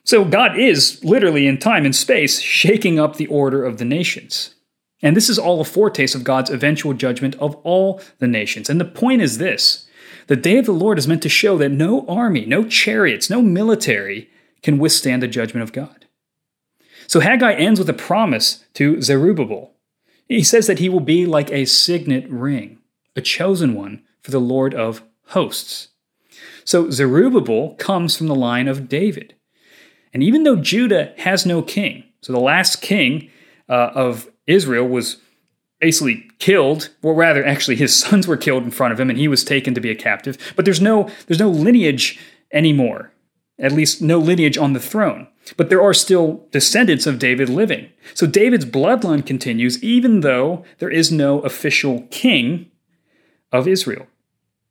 So 0.04 0.26
God 0.26 0.58
is 0.58 1.04
literally 1.04 1.48
in 1.48 1.58
time 1.58 1.86
and 1.86 1.96
space 1.96 2.40
shaking 2.42 3.00
up 3.00 3.16
the 3.16 3.28
order 3.28 3.64
of 3.64 3.78
the 3.78 3.86
nations. 3.86 4.56
And 5.02 5.16
this 5.16 5.30
is 5.30 5.40
all 5.40 5.62
a 5.62 5.66
foretaste 5.66 6.16
of 6.16 6.24
God's 6.24 6.50
eventual 6.50 6.94
judgment 6.94 7.36
of 7.36 7.56
all 7.64 8.02
the 8.20 8.28
nations. 8.28 8.70
And 8.70 8.80
the 8.80 8.86
point 8.86 9.22
is 9.22 9.38
this 9.38 9.88
the 10.28 10.36
day 10.36 10.58
of 10.58 10.66
the 10.66 10.72
Lord 10.72 10.98
is 10.98 11.08
meant 11.08 11.24
to 11.24 11.30
show 11.30 11.58
that 11.58 11.70
no 11.70 12.06
army, 12.08 12.46
no 12.46 12.64
chariots, 12.64 13.30
no 13.30 13.42
military 13.42 14.30
can 14.62 14.78
withstand 14.78 15.22
the 15.22 15.28
judgment 15.28 15.64
of 15.64 15.74
God. 15.74 16.06
So 17.08 17.20
Haggai 17.20 17.54
ends 17.54 17.80
with 17.80 17.90
a 17.90 17.94
promise 17.94 18.64
to 18.76 19.02
Zerubbabel. 19.02 19.74
He 20.28 20.44
says 20.44 20.68
that 20.68 20.80
he 20.80 20.88
will 20.88 21.02
be 21.02 21.26
like 21.26 21.52
a 21.52 21.66
signet 21.66 22.30
ring, 22.30 22.80
a 23.16 23.22
chosen 23.22 23.74
one 23.74 24.04
for 24.22 24.32
the 24.32 24.40
Lord 24.40 24.74
of 24.74 25.04
hosts. 25.28 25.90
So 26.64 26.90
Zerubbabel 26.90 27.76
comes 27.76 28.16
from 28.16 28.28
the 28.28 28.36
line 28.36 28.68
of 28.68 28.88
David. 28.88 29.36
And 30.14 30.24
even 30.24 30.44
though 30.44 30.56
Judah 30.56 31.14
has 31.18 31.46
no 31.46 31.62
king, 31.62 32.04
so 32.22 32.32
the 32.32 32.40
last 32.40 32.82
king 32.82 33.30
uh, 33.68 33.92
of 33.94 34.30
Israel 34.52 34.88
was 34.88 35.18
basically 35.80 36.30
killed, 36.40 36.90
or 37.02 37.14
rather, 37.14 37.44
actually, 37.44 37.76
his 37.76 37.96
sons 38.00 38.28
were 38.28 38.38
killed 38.38 38.64
in 38.64 38.72
front 38.72 38.94
of 38.94 39.00
him, 39.00 39.10
and 39.10 39.20
he 39.20 39.28
was 39.28 39.44
taken 39.44 39.74
to 39.74 39.82
be 39.82 39.90
a 39.90 39.96
captive. 39.96 40.38
But 40.56 40.66
there's 40.66 40.82
no 40.82 41.10
there's 41.28 41.40
no 41.40 41.50
lineage 41.50 42.20
anymore, 42.54 43.12
at 43.60 43.72
least 43.72 44.02
no 44.02 44.20
lineage 44.20 44.58
on 44.58 44.74
the 44.74 44.80
throne. 44.80 45.28
But 45.58 45.70
there 45.70 45.82
are 45.82 45.94
still 45.94 46.46
descendants 46.52 47.08
of 47.08 47.20
David 47.20 47.50
living. 47.50 47.90
So 48.14 48.28
David's 48.28 48.66
bloodline 48.66 49.26
continues, 49.26 49.84
even 49.84 50.22
though 50.22 50.64
there 50.78 50.92
is 50.92 51.12
no 51.12 51.40
official 51.40 52.08
king 52.12 52.70
of 53.52 53.68
Israel. 53.68 54.08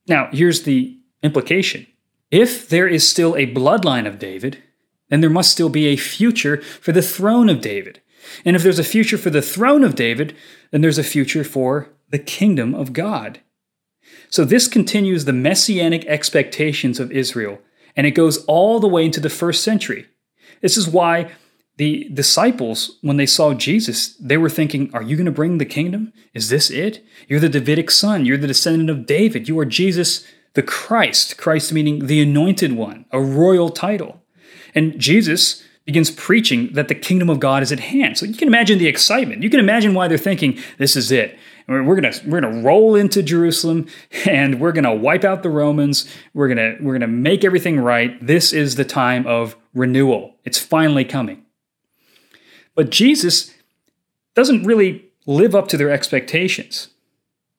Now, 0.07 0.29
here's 0.33 0.63
the 0.63 0.97
implication. 1.23 1.87
If 2.31 2.69
there 2.69 2.87
is 2.87 3.09
still 3.09 3.37
a 3.37 3.53
bloodline 3.53 4.07
of 4.07 4.19
David, 4.19 4.63
then 5.09 5.21
there 5.21 5.29
must 5.29 5.51
still 5.51 5.69
be 5.69 5.87
a 5.87 5.97
future 5.97 6.63
for 6.63 6.93
the 6.93 7.03
throne 7.03 7.49
of 7.49 7.61
David. 7.61 8.01
And 8.45 8.57
if 8.57 8.63
there's 8.63 8.79
a 8.79 8.85
future 8.85 9.19
for 9.19 9.31
the 9.31 9.43
throne 9.43 9.85
of 9.85 9.95
David, 9.95 10.37
then 10.71 10.81
there's 10.81 10.99
a 10.99 11.05
future 11.05 11.45
for 11.45 11.89
the 12.11 12.19
kingdom 12.19 12.75
of 12.75 12.93
God. 12.93 13.41
So 14.29 14.45
this 14.45 14.69
continues 14.69 15.25
the 15.25 15.33
messianic 15.33 16.05
expectations 16.07 17.01
of 17.01 17.13
Israel, 17.13 17.61
and 17.97 18.07
it 18.07 18.13
goes 18.13 18.45
all 18.45 18.81
the 18.81 18.89
way 18.89 19.05
into 19.05 19.21
the 19.21 19.31
first 19.31 19.63
century. 19.63 20.07
This 20.61 20.77
is 20.77 20.89
why 20.89 21.31
the 21.77 22.09
disciples, 22.13 22.99
when 23.01 23.17
they 23.17 23.27
saw 23.27 23.55
Jesus, 23.55 24.15
they 24.17 24.37
were 24.37 24.51
thinking, 24.51 24.91
Are 24.93 25.03
you 25.03 25.17
going 25.17 25.27
to 25.27 25.33
bring 25.33 25.59
the 25.59 25.65
kingdom? 25.65 26.13
Is 26.35 26.49
this 26.49 26.71
it? 26.71 27.05
You're 27.27 27.41
the 27.41 27.49
Davidic 27.49 27.91
son. 27.91 28.27
You're 28.27 28.37
the 28.37 28.47
descendant 28.47 28.91
of 28.91 29.07
David. 29.07 29.49
You 29.49 29.59
are 29.59 29.65
Jesus 29.65 30.27
the 30.55 30.63
Christ. 30.63 31.39
Christ 31.39 31.73
meaning 31.73 32.07
the 32.07 32.21
anointed 32.21 32.73
one, 32.73 33.07
a 33.13 33.21
royal 33.21 33.71
title. 33.71 34.23
And 34.75 34.99
Jesus 34.99 35.65
begins 35.91 36.13
preaching 36.13 36.73
that 36.75 36.87
the 36.87 36.95
kingdom 36.95 37.29
of 37.29 37.41
God 37.41 37.65
is 37.65 37.73
at 37.73 37.81
hand. 37.81 38.17
So 38.17 38.25
you 38.25 38.35
can 38.35 38.47
imagine 38.47 38.79
the 38.79 38.87
excitement. 38.87 39.43
You 39.43 39.51
can 39.51 39.59
imagine 39.59 39.93
why 39.93 40.07
they're 40.07 40.19
thinking, 40.19 40.57
this 40.79 40.95
is 40.95 41.11
it. 41.11 41.37
We're 41.67 41.97
gonna 41.97 42.13
we're 42.25 42.41
gonna 42.41 42.63
roll 42.63 42.95
into 42.95 43.25
Jerusalem 43.25 43.89
and 44.25 44.61
we're 44.61 44.71
gonna 44.71 44.95
wipe 44.95 45.25
out 45.25 45.43
the 45.43 45.51
Romans. 45.51 46.09
We're 46.33 46.47
gonna 46.47 46.77
we're 46.81 46.93
gonna 46.93 47.09
make 47.09 47.45
everything 47.45 47.81
right. 47.81 48.25
This 48.25 48.53
is 48.53 48.77
the 48.77 48.85
time 48.85 49.27
of 49.27 49.57
renewal. 49.75 50.37
It's 50.45 50.61
finally 50.61 51.05
coming. 51.05 51.45
But 52.77 52.91
Jesus 52.91 53.53
doesn't 54.37 54.63
really 54.63 55.07
live 55.27 55.57
up 55.57 55.67
to 55.69 55.77
their 55.77 55.91
expectations. 55.91 56.91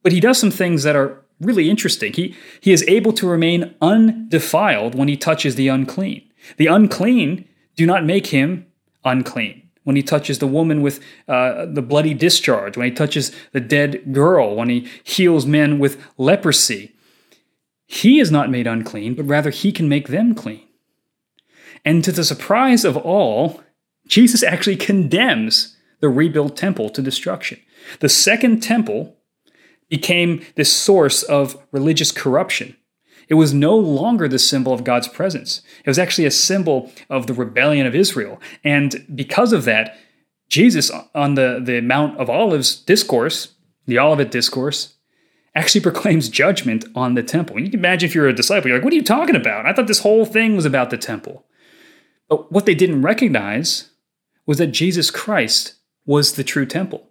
But 0.04 0.14
he 0.14 0.22
does 0.22 0.40
some 0.40 0.52
things 0.52 0.84
that 0.84 0.96
are 0.96 1.22
really 1.42 1.70
interesting. 1.70 2.14
He 2.14 2.34
he 2.62 2.72
is 2.72 2.86
able 2.88 3.12
to 3.12 3.28
remain 3.28 3.76
undefiled 3.82 4.96
when 4.96 5.10
he 5.10 5.18
touches 5.18 5.56
the 5.56 5.68
unclean. 5.68 6.22
The 6.56 6.68
unclean 6.68 7.46
do 7.82 7.88
not 7.88 8.06
make 8.06 8.28
him 8.28 8.68
unclean. 9.04 9.70
When 9.84 9.96
he 9.96 10.04
touches 10.04 10.38
the 10.38 10.46
woman 10.46 10.84
with 10.84 11.00
uh, 11.28 11.66
the 11.66 11.82
bloody 11.82 12.14
discharge, 12.14 12.78
when 12.78 12.88
he 12.88 12.94
touches 12.94 13.32
the 13.54 13.60
dead 13.60 14.14
girl, 14.14 14.56
when 14.56 14.70
he 14.70 14.88
heals 15.04 15.48
men 15.48 15.80
with 15.80 16.00
leprosy, 16.20 16.94
he 17.88 18.20
is 18.20 18.30
not 18.30 18.52
made 18.52 18.68
unclean, 18.68 19.16
but 19.16 19.26
rather 19.26 19.50
he 19.50 19.72
can 19.72 19.90
make 19.90 20.10
them 20.10 20.36
clean. 20.36 20.62
And 21.84 22.04
to 22.04 22.12
the 22.12 22.24
surprise 22.24 22.86
of 22.86 22.96
all, 22.96 23.64
Jesus 24.06 24.44
actually 24.44 24.76
condemns 24.76 25.76
the 26.02 26.10
rebuilt 26.10 26.56
temple 26.56 26.92
to 26.92 27.02
destruction. 27.02 27.60
The 28.00 28.10
second 28.10 28.62
temple 28.62 29.18
became 29.90 30.46
this 30.54 30.72
source 30.72 31.24
of 31.24 31.58
religious 31.72 32.12
corruption. 32.12 32.76
It 33.32 33.36
was 33.36 33.54
no 33.54 33.78
longer 33.78 34.28
the 34.28 34.38
symbol 34.38 34.74
of 34.74 34.84
God's 34.84 35.08
presence. 35.08 35.62
It 35.86 35.90
was 35.90 35.98
actually 35.98 36.26
a 36.26 36.32
symbol 36.32 36.92
of 37.10 37.28
the 37.28 37.34
rebellion 37.34 37.88
of 37.88 37.96
Israel. 37.96 38.42
And 38.62 39.08
because 39.16 39.54
of 39.54 39.64
that, 39.64 39.98
Jesus, 40.50 40.92
on 41.16 41.36
the, 41.36 41.62
the 41.64 41.80
Mount 41.80 42.20
of 42.20 42.30
Olives 42.30 42.76
discourse, 42.76 43.54
the 43.86 43.98
Olivet 43.98 44.32
discourse, 44.32 44.96
actually 45.56 45.80
proclaims 45.90 46.28
judgment 46.28 46.84
on 46.94 47.14
the 47.14 47.24
temple. 47.24 47.56
And 47.56 47.66
you 47.66 47.72
can 47.72 47.80
imagine 47.80 48.10
if 48.10 48.14
you're 48.14 48.28
a 48.28 48.36
disciple, 48.36 48.68
you're 48.68 48.80
like, 48.80 48.84
what 48.84 48.92
are 48.92 48.98
you 48.98 49.02
talking 49.02 49.38
about? 49.38 49.66
I 49.66 49.72
thought 49.72 49.88
this 49.88 50.02
whole 50.02 50.26
thing 50.26 50.58
was 50.58 50.66
about 50.66 50.90
the 50.90 50.98
temple. 50.98 51.46
But 52.28 52.52
what 52.52 52.66
they 52.66 52.76
didn't 52.76 53.02
recognize 53.02 53.92
was 54.46 54.58
that 54.58 54.74
Jesus 54.74 55.10
Christ 55.10 55.76
was 56.06 56.34
the 56.34 56.44
true 56.44 56.66
temple. 56.66 57.08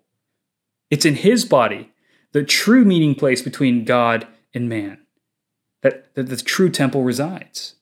It's 0.90 1.06
in 1.06 1.14
his 1.14 1.46
body, 1.46 1.92
the 2.32 2.44
true 2.44 2.84
meeting 2.84 3.14
place 3.14 3.40
between 3.40 3.86
God 3.86 4.26
and 4.52 4.68
man 4.68 4.98
that, 5.82 6.14
that 6.14 6.28
the 6.28 6.36
true 6.36 6.70
temple 6.70 7.02
resides. 7.02 7.74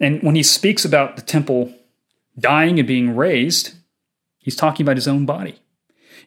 And 0.00 0.22
when 0.22 0.34
he 0.34 0.42
speaks 0.42 0.84
about 0.84 1.16
the 1.16 1.22
temple 1.22 1.72
dying 2.38 2.78
and 2.78 2.88
being 2.88 3.16
raised, 3.16 3.74
he's 4.38 4.56
talking 4.56 4.84
about 4.84 4.96
his 4.96 5.08
own 5.08 5.24
body. 5.24 5.60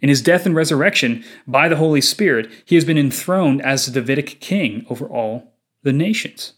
In 0.02 0.10
his 0.10 0.22
death 0.22 0.46
and 0.46 0.56
resurrection, 0.56 1.24
by 1.48 1.68
the 1.68 1.76
Holy 1.76 2.02
Spirit, 2.02 2.50
he 2.66 2.76
has 2.76 2.86
been 2.86 2.98
enthroned 2.98 3.62
as 3.62 3.86
the 3.86 3.92
Davidic 3.92 4.40
king 4.40 4.86
over 4.90 5.06
all 5.06 5.54
the 5.84 5.94
nations. 5.94 6.54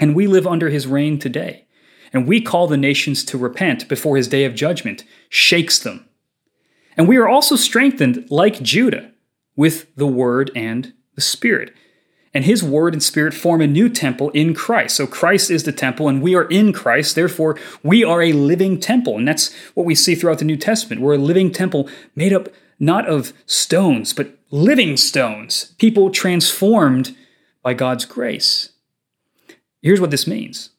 And 0.00 0.14
we 0.14 0.26
live 0.26 0.46
under 0.46 0.70
his 0.70 0.86
reign 0.86 1.18
today. 1.18 1.66
And 2.12 2.26
we 2.26 2.40
call 2.40 2.66
the 2.66 2.76
nations 2.76 3.22
to 3.24 3.38
repent 3.38 3.88
before 3.88 4.16
his 4.16 4.28
day 4.28 4.44
of 4.44 4.54
judgment 4.54 5.04
shakes 5.28 5.78
them. 5.78 6.08
And 6.96 7.06
we 7.06 7.16
are 7.16 7.28
also 7.28 7.54
strengthened, 7.54 8.30
like 8.30 8.62
Judah, 8.62 9.12
with 9.56 9.94
the 9.94 10.06
word 10.06 10.50
and 10.56 10.94
the 11.14 11.20
spirit. 11.20 11.74
And 12.38 12.44
his 12.44 12.62
word 12.62 12.94
and 12.94 13.02
spirit 13.02 13.34
form 13.34 13.60
a 13.60 13.66
new 13.66 13.88
temple 13.88 14.30
in 14.30 14.54
Christ. 14.54 14.94
So 14.94 15.08
Christ 15.08 15.50
is 15.50 15.64
the 15.64 15.72
temple 15.72 16.06
and 16.06 16.22
we 16.22 16.36
are 16.36 16.44
in 16.44 16.72
Christ. 16.72 17.16
Therefore, 17.16 17.58
we 17.82 18.04
are 18.04 18.22
a 18.22 18.32
living 18.32 18.78
temple. 18.78 19.18
And 19.18 19.26
that's 19.26 19.52
what 19.74 19.84
we 19.84 19.96
see 19.96 20.14
throughout 20.14 20.38
the 20.38 20.44
New 20.44 20.56
Testament. 20.56 21.02
We're 21.02 21.16
a 21.16 21.18
living 21.18 21.50
temple 21.50 21.88
made 22.14 22.32
up 22.32 22.48
not 22.78 23.08
of 23.08 23.32
stones, 23.44 24.12
but 24.12 24.38
living 24.52 24.96
stones, 24.96 25.74
people 25.78 26.10
transformed 26.10 27.16
by 27.64 27.74
God's 27.74 28.04
grace. 28.04 28.68
Here's 29.82 30.00
what 30.00 30.12
this 30.12 30.28
means 30.28 30.70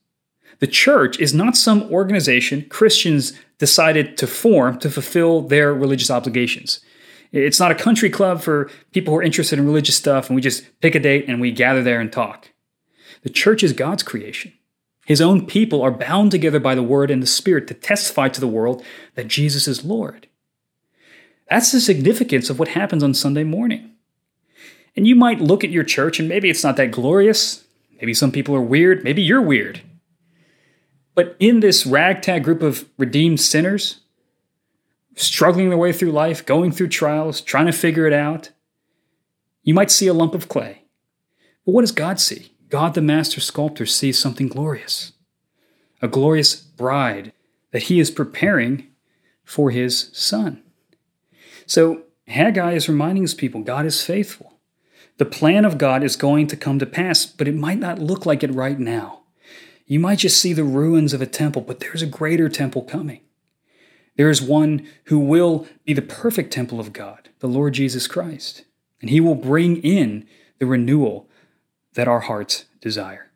the 0.60 0.66
church 0.68 1.20
is 1.20 1.34
not 1.34 1.58
some 1.58 1.92
organization 1.92 2.68
Christians 2.70 3.34
decided 3.58 4.16
to 4.16 4.28
form 4.28 4.80
to 4.80 4.90
fulfill 4.90 5.42
their 5.42 5.74
religious 5.74 6.10
obligations. 6.10 6.80
It's 7.32 7.60
not 7.60 7.72
a 7.72 7.76
country 7.76 8.10
club 8.10 8.42
for 8.42 8.70
people 8.92 9.14
who 9.14 9.20
are 9.20 9.24
interested 9.24 9.60
in 9.60 9.66
religious 9.66 9.96
stuff 9.96 10.28
and 10.28 10.36
we 10.36 10.42
just 10.42 10.64
pick 10.82 10.96
a 10.96 11.00
date 11.00 11.26
and 11.28 11.40
we 11.40 11.52
gather 11.52 11.84
there 11.84 12.02
and 12.02 12.12
talk. 12.12 12.50
The 13.22 13.30
church 13.30 13.64
is 13.64 13.74
God's 13.74 14.04
creation. 14.04 14.54
His 15.06 15.22
own 15.22 15.46
people 15.46 15.82
are 15.82 15.92
bound 15.92 16.32
together 16.32 16.60
by 16.60 16.76
the 16.76 16.84
word 16.84 17.12
and 17.12 17.22
the 17.22 17.28
spirit 17.28 17.68
to 17.68 17.74
testify 17.74 18.30
to 18.30 18.40
the 18.40 18.48
world 18.48 18.84
that 19.16 19.28
Jesus 19.28 19.68
is 19.68 19.84
Lord. 19.84 20.28
That's 21.50 21.72
the 21.72 21.82
significance 21.82 22.50
of 22.50 22.60
what 22.60 22.70
happens 22.70 23.04
on 23.04 23.14
Sunday 23.14 23.44
morning. 23.44 23.92
And 24.96 25.08
you 25.08 25.16
might 25.16 25.42
look 25.42 25.64
at 25.64 25.72
your 25.72 25.84
church 25.84 26.20
and 26.20 26.30
maybe 26.30 26.50
it's 26.50 26.64
not 26.64 26.78
that 26.78 26.92
glorious. 26.92 27.66
Maybe 28.00 28.14
some 28.14 28.32
people 28.32 28.56
are 28.56 28.62
weird. 28.62 29.04
Maybe 29.04 29.22
you're 29.22 29.42
weird. 29.42 29.82
But 31.16 31.36
in 31.40 31.60
this 31.60 31.86
ragtag 31.86 32.44
group 32.44 32.62
of 32.62 32.88
redeemed 32.98 33.40
sinners, 33.40 34.00
struggling 35.20 35.70
their 35.70 35.78
way 35.78 35.92
through 35.92 36.12
life, 36.12 36.46
going 36.46 36.72
through 36.72 36.88
trials, 36.88 37.42
trying 37.42 37.66
to 37.66 37.72
figure 37.72 38.08
it 38.08 38.14
out, 38.14 38.52
you 39.64 39.74
might 39.74 39.92
see 39.92 40.08
a 40.08 40.14
lump 40.14 40.34
of 40.34 40.48
clay. 40.48 40.84
But 41.66 41.74
what 41.74 41.82
does 41.82 41.92
God 41.92 42.20
see? 42.20 42.54
God, 42.70 42.94
the 42.94 43.02
master 43.02 43.42
sculptor, 43.42 43.86
sees 43.86 44.18
something 44.18 44.48
glorious 44.48 45.14
a 46.02 46.08
glorious 46.08 46.56
bride 46.56 47.34
that 47.72 47.84
he 47.84 48.00
is 48.00 48.10
preparing 48.10 48.88
for 49.44 49.70
his 49.70 50.10
son. 50.14 50.64
So 51.66 52.04
Haggai 52.28 52.72
is 52.72 52.88
reminding 52.88 53.24
his 53.24 53.34
people 53.34 53.62
God 53.62 53.86
is 53.86 54.02
faithful. 54.02 54.60
The 55.18 55.26
plan 55.26 55.66
of 55.66 55.78
God 55.78 56.02
is 56.02 56.16
going 56.16 56.48
to 56.48 56.56
come 56.56 56.80
to 56.80 56.86
pass, 56.86 57.26
but 57.26 57.50
it 57.50 57.56
might 57.56 57.80
not 57.80 58.00
look 58.00 58.26
like 58.26 58.44
it 58.44 58.54
right 58.54 58.80
now. 58.80 59.24
You 59.86 60.00
might 60.00 60.20
just 60.20 60.40
see 60.40 60.54
the 60.54 60.64
ruins 60.64 61.14
of 61.14 61.22
a 61.22 61.26
temple, 61.26 61.64
but 61.64 61.82
there's 61.82 62.02
a 62.02 62.08
greater 62.08 62.48
temple 62.48 62.84
coming. 62.84 63.20
There 64.20 64.30
is 64.30 64.42
one 64.42 64.86
who 65.06 65.18
will 65.18 65.66
be 65.86 65.94
the 65.94 66.02
perfect 66.02 66.52
temple 66.52 66.78
of 66.78 66.92
God, 66.92 67.30
the 67.40 67.48
Lord 67.48 67.74
Jesus 67.74 68.06
Christ, 68.06 68.66
and 69.00 69.10
he 69.10 69.22
will 69.22 69.34
bring 69.34 69.78
in 69.78 70.28
the 70.58 70.66
renewal 70.66 71.30
that 71.94 72.10
our 72.10 72.20
hearts 72.20 72.66
desire. 72.82 73.32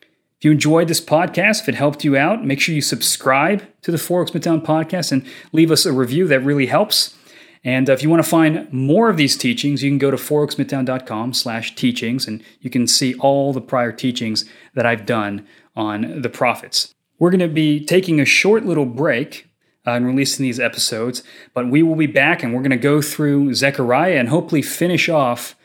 If 0.00 0.46
you 0.46 0.50
enjoyed 0.50 0.88
this 0.88 1.02
podcast, 1.02 1.60
if 1.60 1.68
it 1.68 1.74
helped 1.74 2.04
you 2.04 2.16
out, 2.16 2.42
make 2.42 2.58
sure 2.58 2.74
you 2.74 2.80
subscribe 2.80 3.64
to 3.82 3.90
the 3.90 3.98
Four 3.98 4.22
Oaks 4.22 4.30
Midtown 4.30 4.64
podcast 4.64 5.12
and 5.12 5.26
leave 5.52 5.70
us 5.70 5.84
a 5.84 5.92
review. 5.92 6.26
That 6.26 6.40
really 6.40 6.68
helps. 6.68 7.14
And 7.62 7.90
uh, 7.90 7.92
if 7.92 8.02
you 8.02 8.08
want 8.08 8.24
to 8.24 8.30
find 8.30 8.72
more 8.72 9.10
of 9.10 9.18
these 9.18 9.36
teachings, 9.36 9.82
you 9.84 9.90
can 9.90 9.98
go 9.98 10.10
to 10.10 10.16
fouroaksmidtown.com 10.16 11.34
slash 11.34 11.74
teachings, 11.74 12.26
and 12.26 12.42
you 12.60 12.70
can 12.70 12.86
see 12.86 13.12
all 13.16 13.52
the 13.52 13.60
prior 13.60 13.92
teachings 13.92 14.46
that 14.72 14.86
I've 14.86 15.04
done 15.04 15.46
on 15.76 16.22
the 16.22 16.30
prophets. 16.30 16.94
We're 17.18 17.30
going 17.30 17.40
to 17.40 17.46
be 17.48 17.84
taking 17.84 18.20
a 18.20 18.24
short 18.24 18.64
little 18.64 18.86
break 18.86 19.51
uh, 19.86 19.92
and 19.92 20.06
releasing 20.06 20.42
these 20.42 20.60
episodes. 20.60 21.22
But 21.54 21.68
we 21.68 21.82
will 21.82 21.96
be 21.96 22.06
back 22.06 22.42
and 22.42 22.54
we're 22.54 22.62
going 22.62 22.70
to 22.70 22.76
go 22.76 23.02
through 23.02 23.54
Zechariah 23.54 24.18
and 24.18 24.28
hopefully 24.28 24.62
finish 24.62 25.08
off 25.08 25.56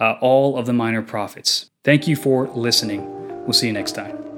uh, 0.00 0.14
all 0.20 0.56
of 0.56 0.66
the 0.66 0.72
minor 0.72 1.02
prophets. 1.02 1.70
Thank 1.82 2.08
you 2.08 2.16
for 2.16 2.48
listening. 2.48 3.10
We'll 3.44 3.52
see 3.52 3.66
you 3.66 3.72
next 3.72 3.92
time. 3.92 4.33